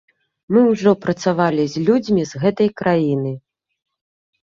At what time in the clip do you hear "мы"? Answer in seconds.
0.55-0.63